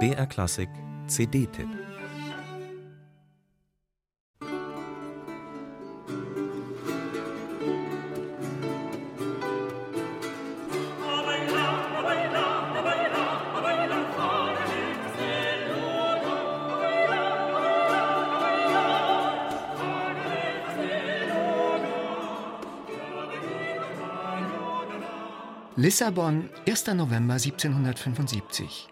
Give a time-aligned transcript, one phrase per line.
[0.00, 0.68] BR Klassik
[1.06, 1.93] CD-Tipp
[25.76, 26.86] Lissabon, 1.
[26.94, 28.88] November 1775.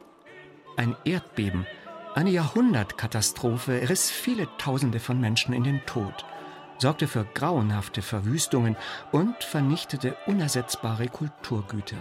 [0.77, 1.64] Ein Erdbeben,
[2.17, 6.25] eine Jahrhundertkatastrophe riss viele Tausende von Menschen in den Tod,
[6.79, 8.75] sorgte für grauenhafte Verwüstungen
[9.13, 11.99] und vernichtete unersetzbare Kulturgüter.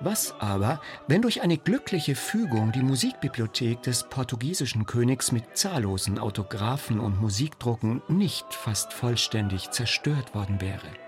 [0.00, 6.98] Was aber, wenn durch eine glückliche Fügung die Musikbibliothek des portugiesischen Königs mit zahllosen Autographen
[6.98, 11.01] und Musikdrucken nicht fast vollständig zerstört worden wäre?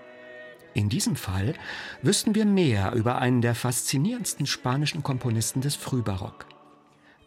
[0.75, 1.53] In diesem Fall
[2.01, 6.45] wüssten wir mehr über einen der faszinierendsten spanischen Komponisten des Frühbarock.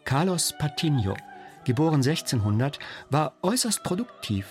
[0.05, 1.17] Carlos Patiño,
[1.65, 2.77] geboren 1600,
[3.09, 4.45] war äußerst produktiv.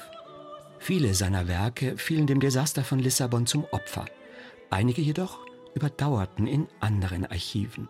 [0.81, 4.07] Viele seiner Werke fielen dem Desaster von Lissabon zum Opfer.
[4.69, 5.39] Einige jedoch
[5.75, 7.89] überdauerten in anderen Archiven.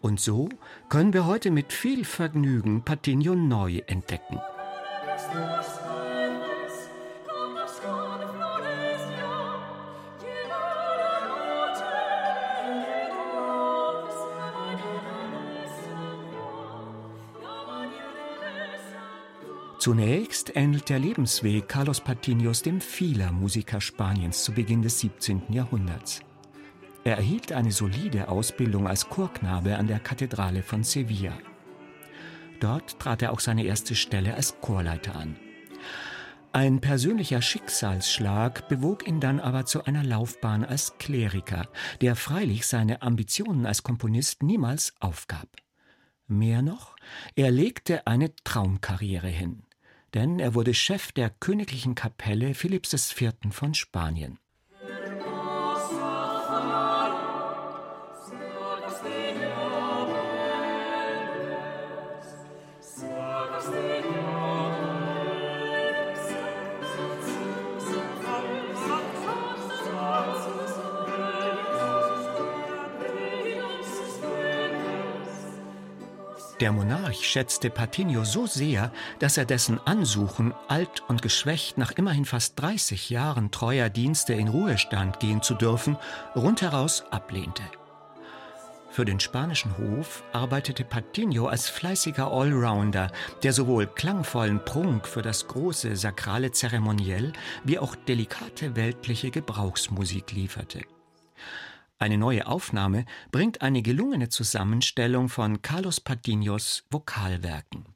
[0.00, 0.48] Und so
[0.88, 4.40] können wir heute mit viel Vergnügen Patiño neu entdecken.
[19.88, 25.44] Zunächst ähnelt der Lebensweg Carlos Patiños dem vieler Musiker Spaniens zu Beginn des 17.
[25.48, 26.20] Jahrhunderts.
[27.04, 31.32] Er erhielt eine solide Ausbildung als Chorknabe an der Kathedrale von Sevilla.
[32.60, 35.36] Dort trat er auch seine erste Stelle als Chorleiter an.
[36.52, 41.66] Ein persönlicher Schicksalsschlag bewog ihn dann aber zu einer Laufbahn als Kleriker,
[42.02, 45.48] der freilich seine Ambitionen als Komponist niemals aufgab.
[46.26, 46.94] Mehr noch,
[47.36, 49.62] er legte eine Traumkarriere hin
[50.14, 53.32] denn er wurde Chef der königlichen Kapelle Philipps IV.
[53.50, 54.38] von Spanien.
[76.60, 82.24] Der Monarch schätzte Patiño so sehr, dass er dessen Ansuchen, alt und geschwächt nach immerhin
[82.24, 85.96] fast 30 Jahren treuer Dienste in Ruhestand gehen zu dürfen,
[86.34, 87.62] rundheraus ablehnte.
[88.90, 93.12] Für den spanischen Hof arbeitete Patiño als fleißiger Allrounder,
[93.44, 97.32] der sowohl klangvollen Prunk für das große sakrale Zeremoniell
[97.62, 100.80] wie auch delikate weltliche Gebrauchsmusik lieferte.
[101.98, 107.86] Eine neue Aufnahme bringt eine gelungene Zusammenstellung von Carlos Patiños Vokalwerken.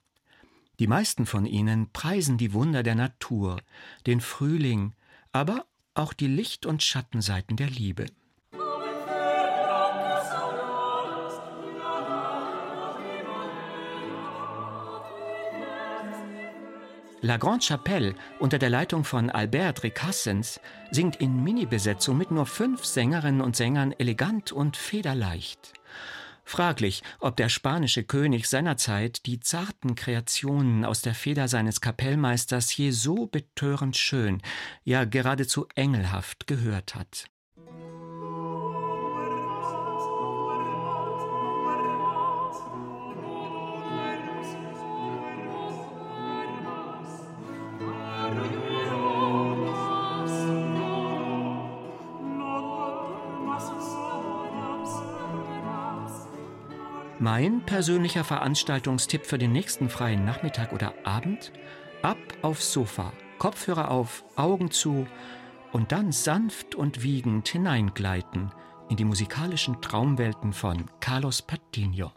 [0.80, 3.60] Die meisten von ihnen preisen die Wunder der Natur,
[4.06, 4.94] den Frühling,
[5.30, 8.06] aber auch die Licht- und Schattenseiten der Liebe.
[17.24, 20.58] La Grande Chapelle unter der Leitung von Albert Recassens
[20.90, 25.72] singt in Mini-Besetzung mit nur fünf Sängerinnen und Sängern elegant und federleicht.
[26.44, 32.90] Fraglich, ob der spanische König seinerzeit die zarten Kreationen aus der Feder seines Kapellmeisters je
[32.90, 34.42] so betörend schön,
[34.82, 37.26] ja geradezu engelhaft gehört hat.
[57.22, 61.52] Mein persönlicher Veranstaltungstipp für den nächsten freien Nachmittag oder Abend?
[62.02, 65.06] Ab aufs Sofa, Kopfhörer auf, Augen zu
[65.70, 68.50] und dann sanft und wiegend hineingleiten
[68.88, 72.10] in die musikalischen Traumwelten von Carlos Patino.